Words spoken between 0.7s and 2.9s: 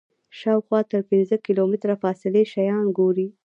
تر پنځه کیلومتره فاصلې شیان